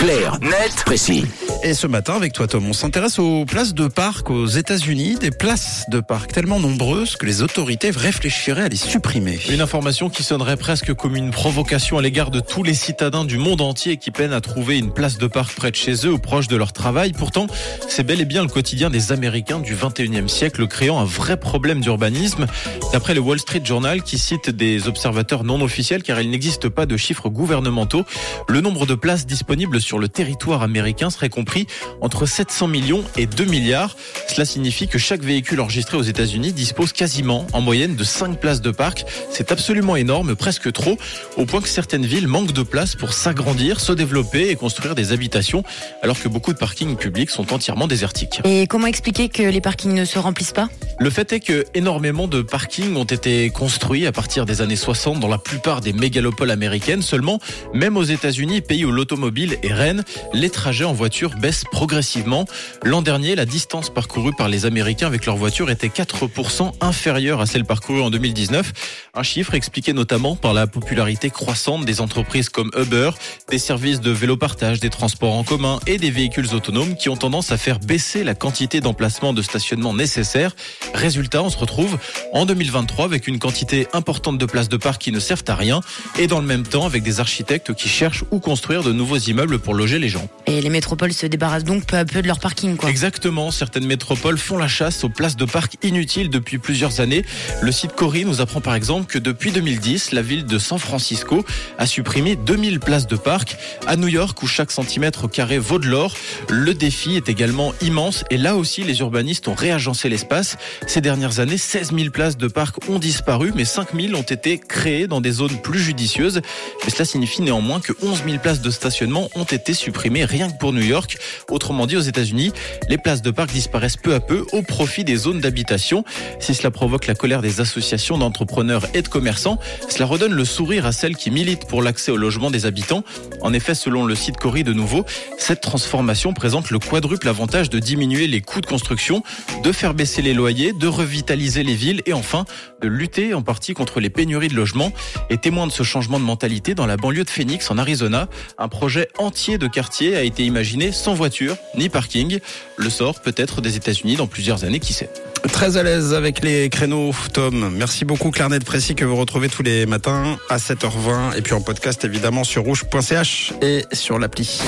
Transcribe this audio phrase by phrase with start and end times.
[0.00, 1.26] Clair, net, précis.
[1.62, 5.30] Et ce matin, avec toi Tom, on s'intéresse aux places de parc aux États-Unis, des
[5.30, 9.38] places de parc tellement nombreuses que les autorités réfléchiraient à les supprimer.
[9.50, 13.36] Une information qui sonnerait presque comme une provocation à l'égard de tous les citadins du
[13.36, 16.18] monde entier qui peinent à trouver une place de parc près de chez eux ou
[16.18, 17.12] proche de leur travail.
[17.12, 17.46] Pourtant,
[17.86, 21.82] c'est bel et bien le quotidien des Américains du 21e siècle, créant un vrai problème
[21.82, 22.46] d'urbanisme.
[22.94, 26.86] D'après le Wall Street Journal, qui cite des observateurs non officiels, car il n'existe pas
[26.86, 28.04] de chiffres gouvernementaux,
[28.48, 31.66] le nombre de places disponibles sur le territoire américain serait compris
[32.00, 33.96] entre 700 millions et 2 milliards.
[34.28, 38.60] Cela signifie que chaque véhicule enregistré aux États-Unis dispose quasiment en moyenne de 5 places
[38.60, 39.04] de parc.
[39.30, 40.96] C'est absolument énorme, presque trop,
[41.36, 45.12] au point que certaines villes manquent de place pour s'agrandir, se développer et construire des
[45.12, 45.64] habitations,
[46.02, 48.40] alors que beaucoup de parkings publics sont entièrement désertiques.
[48.44, 50.68] Et comment expliquer que les parkings ne se remplissent pas?
[51.02, 55.18] Le fait est que énormément de parkings ont été construits à partir des années 60
[55.18, 57.00] dans la plupart des mégalopoles américaines.
[57.00, 57.40] Seulement,
[57.72, 60.04] même aux États-Unis, pays où l'automobile est reine,
[60.34, 62.44] les trajets en voiture baisse progressivement.
[62.84, 67.46] L'an dernier, la distance parcourue par les Américains avec leur voiture était 4% inférieure à
[67.46, 68.70] celle parcourue en 2019.
[69.14, 73.12] Un chiffre expliqué notamment par la popularité croissante des entreprises comme Uber,
[73.48, 77.16] des services de vélo partage, des transports en commun et des véhicules autonomes qui ont
[77.16, 80.54] tendance à faire baisser la quantité d'emplacements de stationnement nécessaires.
[80.94, 81.98] Résultat, on se retrouve
[82.32, 85.80] en 2023 avec une quantité importante de places de parc qui ne servent à rien
[86.18, 89.58] et dans le même temps avec des architectes qui cherchent où construire de nouveaux immeubles
[89.58, 90.28] pour loger les gens.
[90.46, 92.90] Et les métropoles se débarrassent donc peu à peu de leur parking, quoi.
[92.90, 93.50] Exactement.
[93.50, 97.24] Certaines métropoles font la chasse aux places de parc inutiles depuis plusieurs années.
[97.62, 101.44] Le site Cori nous apprend par exemple que depuis 2010, la ville de San Francisco
[101.78, 103.56] a supprimé 2000 places de parc.
[103.86, 106.16] À New York, où chaque centimètre carré vaut de l'or,
[106.48, 108.24] le défi est également immense.
[108.30, 110.56] Et là aussi, les urbanistes ont réagencé l'espace.
[110.86, 114.58] Ces dernières années, 16 000 places de parc ont disparu, mais 5 000 ont été
[114.58, 116.40] créées dans des zones plus judicieuses.
[116.84, 120.58] Mais cela signifie néanmoins que 11 000 places de stationnement ont été supprimées rien que
[120.58, 121.18] pour New York.
[121.48, 122.52] Autrement dit, aux États-Unis,
[122.88, 126.04] les places de parc disparaissent peu à peu au profit des zones d'habitation.
[126.40, 129.58] Si cela provoque la colère des associations d'entrepreneurs et de commerçants,
[129.88, 133.04] cela redonne le sourire à celles qui militent pour l'accès au logement des habitants.
[133.42, 135.04] En effet, selon le site Cori de nouveau,
[135.38, 139.22] cette transformation présente le quadruple avantage de diminuer les coûts de construction,
[139.62, 142.44] de faire baisser les loyers, de revitaliser les villes et enfin
[142.80, 144.92] de lutter en partie contre les pénuries de logements.
[145.28, 148.68] Et témoin de ce changement de mentalité, dans la banlieue de Phoenix, en Arizona, un
[148.68, 152.38] projet entier de quartier a été imaginé sans voiture ni parking.
[152.76, 155.10] Le sort peut-être des États-Unis dans plusieurs années, qui sait.
[155.52, 157.70] Très à l'aise avec les créneaux, Tom.
[157.74, 161.60] Merci beaucoup, Clarnet Précis, que vous retrouvez tous les matins à 7h20 et puis en
[161.60, 164.60] podcast évidemment sur rouge.ch et sur l'appli.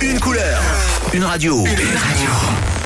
[0.00, 0.60] Une couleur.
[1.12, 1.58] Une radio.
[1.58, 2.79] Une radio.